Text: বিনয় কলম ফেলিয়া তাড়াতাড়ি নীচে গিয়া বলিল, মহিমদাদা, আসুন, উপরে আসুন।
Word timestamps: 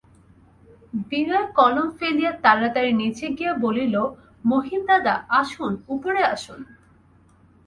বিনয় 1.09 1.47
কলম 1.57 1.87
ফেলিয়া 1.99 2.31
তাড়াতাড়ি 2.43 2.91
নীচে 2.93 3.27
গিয়া 3.37 3.53
বলিল, 3.55 3.95
মহিমদাদা, 4.45 5.15
আসুন, 5.39 5.71
উপরে 5.87 6.21
আসুন। 6.25 6.59